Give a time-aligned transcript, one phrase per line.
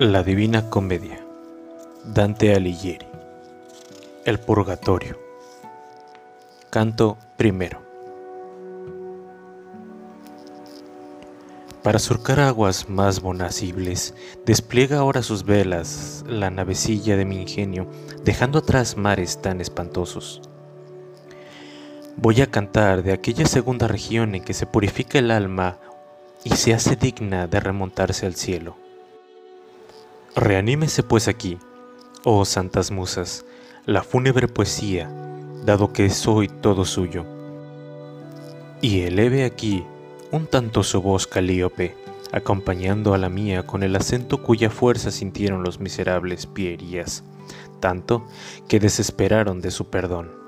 [0.00, 1.18] La Divina Comedia
[2.04, 3.04] Dante Alighieri
[4.24, 5.18] El Purgatorio.
[6.70, 7.82] Canto primero.
[11.82, 14.14] Para surcar aguas más bonacibles,
[14.46, 17.88] despliega ahora sus velas la navecilla de mi ingenio,
[18.22, 20.40] dejando atrás mares tan espantosos.
[22.16, 25.80] Voy a cantar de aquella segunda región en que se purifica el alma
[26.44, 28.76] y se hace digna de remontarse al cielo
[30.36, 31.58] Reanímese pues aquí,
[32.24, 33.44] oh santas musas,
[33.86, 35.10] la fúnebre poesía,
[35.64, 37.24] dado que soy todo suyo.
[38.80, 39.84] Y eleve aquí
[40.30, 41.96] un tanto su voz calíope,
[42.32, 47.24] acompañando a la mía con el acento cuya fuerza sintieron los miserables pierías,
[47.80, 48.26] tanto
[48.68, 50.47] que desesperaron de su perdón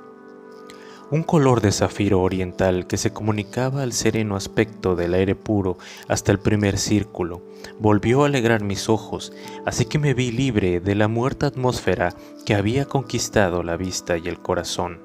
[1.11, 6.31] un color de zafiro oriental que se comunicaba al sereno aspecto del aire puro hasta
[6.31, 7.43] el primer círculo,
[7.81, 9.33] volvió a alegrar mis ojos,
[9.67, 12.15] así que me vi libre de la muerta atmósfera
[12.47, 15.01] que había conquistado la vista y el corazón.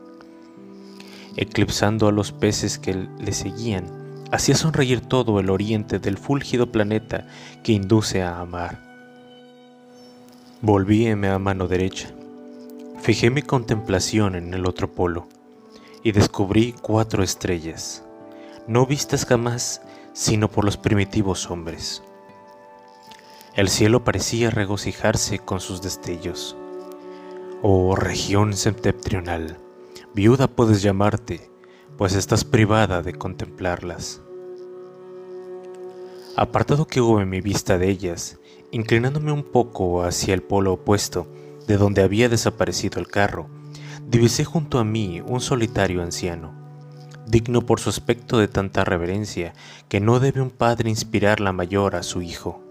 [1.38, 3.86] Eclipsando a los peces que le seguían,
[4.32, 7.28] hacía sonreír todo el oriente del fúlgido planeta
[7.64, 8.80] que induce a amar.
[10.62, 12.10] Volvíeme a mano derecha.
[13.02, 15.28] Fijé mi contemplación en el otro polo
[16.06, 18.04] y descubrí cuatro estrellas,
[18.68, 19.82] no vistas jamás
[20.14, 22.04] sino por los primitivos hombres.
[23.56, 26.56] El cielo parecía regocijarse con sus destellos.
[27.64, 29.58] Oh región septentrional,
[30.14, 31.50] viuda puedes llamarte,
[31.98, 34.22] pues estás privada de contemplarlas.
[36.36, 38.38] Apartado que hube mi vista de ellas,
[38.70, 41.26] inclinándome un poco hacia el polo opuesto,
[41.66, 43.50] de donde había desaparecido el carro,
[44.08, 46.54] divisé junto a mí un solitario anciano,
[47.26, 49.54] digno por su aspecto de tanta reverencia
[49.90, 52.62] que no debe un padre inspirar la mayor a su hijo.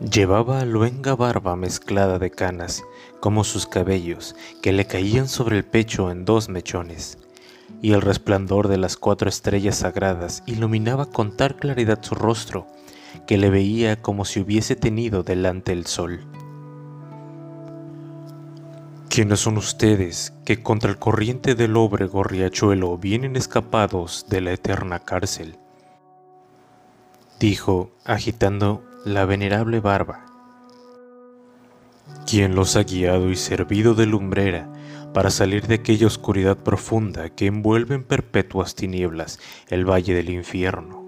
[0.00, 2.82] Llevaba luenga barba mezclada de canas,
[3.20, 7.18] como sus cabellos, que le caían sobre el pecho en dos mechones,
[7.82, 12.66] y el resplandor de las cuatro estrellas sagradas iluminaba con tal claridad su rostro,
[13.26, 16.20] que le veía como si hubiese tenido delante el sol.
[19.10, 25.00] ¿Quiénes son ustedes que contra el corriente del óbrego riachuelo vienen escapados de la eterna
[25.00, 25.58] cárcel?
[27.40, 30.26] Dijo, agitando la venerable barba.
[32.24, 34.72] ¿Quién los ha guiado y servido de lumbrera
[35.12, 40.99] para salir de aquella oscuridad profunda que envuelve en perpetuas tinieblas el valle del infierno?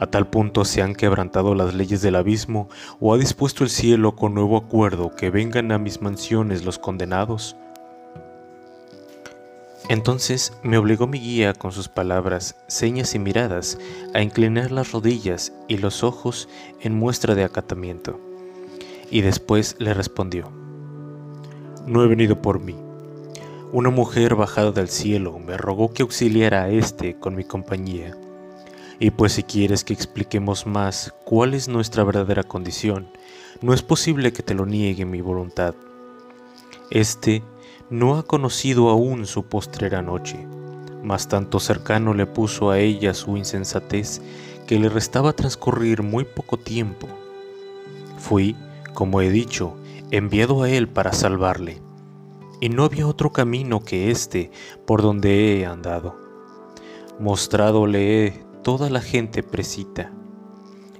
[0.00, 4.16] A tal punto se han quebrantado las leyes del abismo o ha dispuesto el cielo
[4.16, 7.54] con nuevo acuerdo que vengan a mis mansiones los condenados.
[9.90, 13.76] Entonces me obligó mi guía con sus palabras, señas y miradas
[14.14, 16.48] a inclinar las rodillas y los ojos
[16.80, 18.18] en muestra de acatamiento.
[19.10, 20.50] Y después le respondió,
[21.86, 22.76] No he venido por mí.
[23.70, 28.16] Una mujer bajada del cielo me rogó que auxiliara a éste con mi compañía
[29.00, 33.08] y pues si quieres que expliquemos más cuál es nuestra verdadera condición,
[33.62, 35.74] no es posible que te lo niegue mi voluntad.
[36.90, 37.42] Este
[37.88, 40.46] no ha conocido aún su postrera noche,
[41.02, 44.20] mas tanto cercano le puso a ella su insensatez
[44.66, 47.08] que le restaba transcurrir muy poco tiempo.
[48.18, 48.54] Fui,
[48.92, 49.76] como he dicho,
[50.10, 51.80] enviado a él para salvarle,
[52.60, 54.50] y no había otro camino que este
[54.86, 56.16] por donde he andado.
[57.18, 60.10] Mostrádole he toda la gente precita.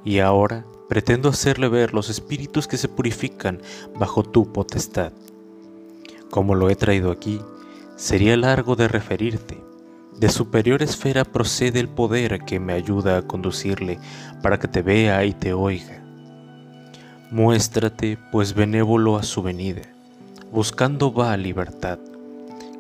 [0.05, 3.61] Y ahora pretendo hacerle ver los espíritus que se purifican
[3.99, 5.13] bajo tu potestad.
[6.31, 7.41] Como lo he traído aquí,
[7.97, 9.63] sería largo de referirte.
[10.19, 13.99] De superior esfera procede el poder que me ayuda a conducirle
[14.43, 16.03] para que te vea y te oiga.
[17.31, 19.83] Muéstrate, pues benévolo a su venida,
[20.51, 22.01] buscando va a libertad,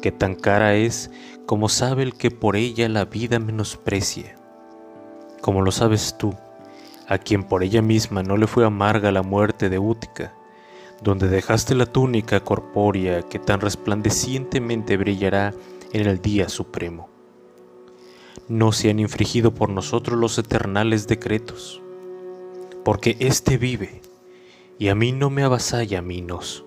[0.02, 1.10] que tan cara es
[1.47, 4.40] como sabe el que por ella la vida menosprecia
[5.41, 6.34] como lo sabes tú,
[7.09, 10.33] a quien por ella misma no le fue amarga la muerte de Útica,
[11.03, 15.54] donde dejaste la túnica corpórea que tan resplandecientemente brillará
[15.92, 17.09] en el día supremo.
[18.48, 21.81] No se han infringido por nosotros los eternales decretos,
[22.84, 24.03] porque éste vive,
[24.78, 26.65] y a mí no me avasalla Minos,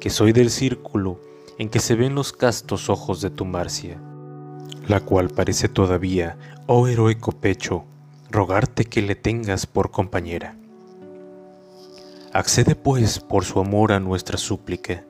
[0.00, 1.20] que soy del círculo
[1.58, 4.00] en que se ven los castos ojos de tu Marcia,
[4.88, 6.36] la cual parece todavía
[6.66, 7.84] oh heroico pecho,
[8.30, 10.56] rogarte que le tengas por compañera.
[12.32, 15.04] Accede pues por su amor a nuestra súplica,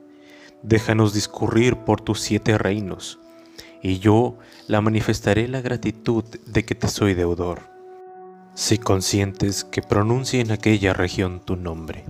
[0.63, 3.19] déjanos discurrir por tus siete reinos,
[3.81, 4.37] y yo
[4.67, 7.61] la manifestaré la gratitud de que te soy deudor.
[8.55, 12.03] si conscientes que pronuncie en aquella región tu nombre.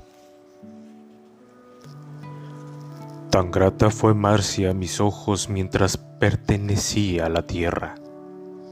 [3.29, 7.93] Tan grata fue Marcia a mis ojos mientras pertenecía a la tierra,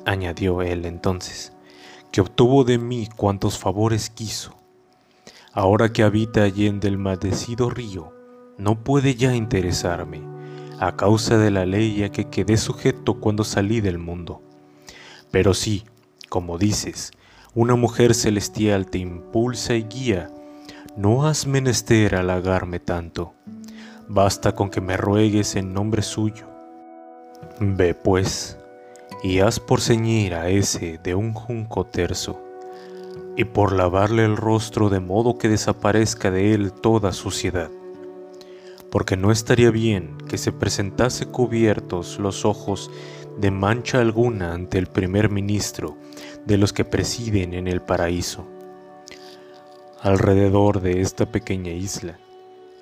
[0.03, 1.53] añadió él entonces,
[2.11, 4.57] que obtuvo de mí cuantos favores quiso.
[5.53, 8.11] Ahora que habita allí en del maldecido río,
[8.57, 10.23] no puede ya interesarme,
[10.79, 14.41] a causa de la ley a que quedé sujeto cuando salí del mundo.
[15.29, 15.83] Pero sí,
[16.29, 17.11] como dices,
[17.53, 20.31] una mujer celestial te impulsa y guía,
[20.95, 23.35] no has menester halagarme tanto
[24.07, 26.47] basta con que me ruegues en nombre suyo.
[27.59, 28.57] Ve pues,
[29.23, 32.41] y haz por ceñir a ese de un junco terso,
[33.35, 37.69] y por lavarle el rostro de modo que desaparezca de él toda suciedad,
[38.91, 42.89] porque no estaría bien que se presentase cubiertos los ojos
[43.37, 45.95] de mancha alguna ante el primer ministro
[46.45, 48.47] de los que presiden en el paraíso.
[50.01, 52.17] Alrededor de esta pequeña isla,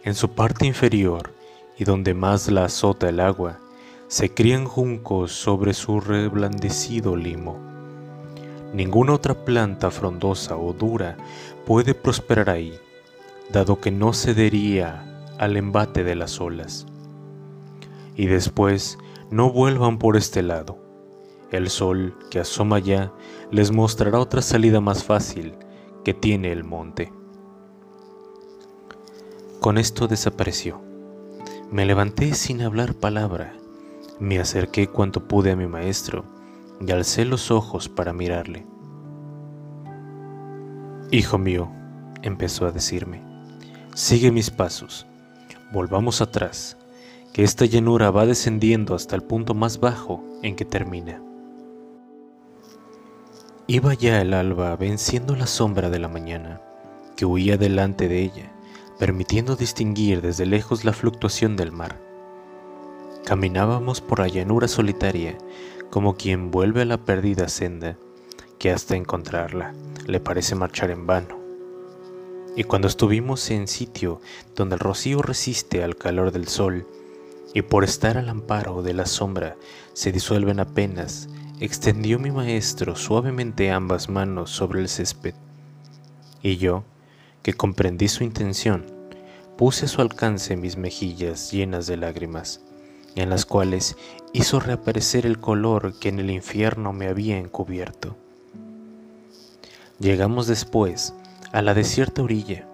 [0.06, 1.34] en su parte inferior,
[1.78, 3.60] y donde más la azota el agua,
[4.07, 7.57] se crían juncos sobre su reblandecido limo.
[8.72, 11.18] Ninguna otra planta frondosa o dura
[11.66, 12.80] puede prosperar ahí,
[13.52, 15.04] dado que no cedería
[15.40, 16.86] al embate de las olas.
[18.16, 19.00] Y después
[19.31, 20.78] no vuelvan por este lado.
[21.52, 23.12] El sol que asoma ya
[23.52, 25.56] les mostrará otra salida más fácil
[26.04, 27.12] que tiene el monte.
[29.66, 30.80] Con esto desapareció.
[31.72, 33.56] Me levanté sin hablar palabra,
[34.20, 36.24] me acerqué cuanto pude a mi maestro
[36.80, 38.64] y alcé los ojos para mirarle.
[41.10, 41.72] Hijo mío,
[42.22, 43.24] empezó a decirme,
[43.96, 45.08] sigue mis pasos,
[45.74, 46.78] volvamos atrás,
[47.34, 51.24] que esta llanura va descendiendo hasta el punto más bajo en que termina.
[53.66, 56.62] Iba ya el alba venciendo la sombra de la mañana,
[57.16, 58.55] que huía delante de ella
[59.00, 62.00] permitiendo distinguir desde lejos la fluctuación del mar.
[63.25, 65.38] Caminábamos por la llanura solitaria,
[65.89, 67.97] como quien vuelve a la perdida senda,
[68.59, 69.74] que hasta encontrarla
[70.06, 71.39] le parece marchar en vano.
[72.56, 74.21] Y cuando estuvimos en sitio
[74.56, 76.88] donde el rocío resiste al calor del sol,
[77.53, 79.56] y por estar al amparo de la sombra
[79.94, 85.33] se disuelven apenas, extendió mi maestro suavemente ambas manos sobre el césped.
[86.42, 86.83] Y yo,
[87.45, 88.88] que comprendí su intención,
[89.56, 92.62] puse a su alcance mis mejillas llenas de lágrimas,
[93.13, 93.97] en las cuales
[94.33, 98.18] hizo reaparecer el color que en el infierno me había encubierto.
[100.00, 101.13] Llegamos después
[101.51, 102.68] a la desierta orilla,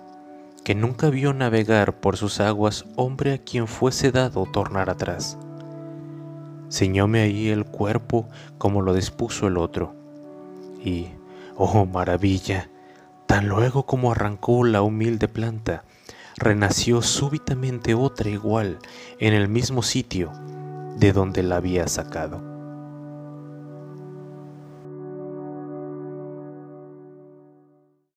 [0.63, 5.37] que nunca vio navegar por sus aguas hombre a quien fuese dado tornar atrás.
[6.69, 9.93] Ceñóme ahí el cuerpo como lo dispuso el otro,
[10.81, 11.07] y,
[11.57, 12.70] oh maravilla,
[13.31, 15.85] Tan luego como arrancó la humilde planta,
[16.35, 18.77] renació súbitamente otra igual
[19.19, 20.33] en el mismo sitio
[20.97, 22.50] de donde la había sacado.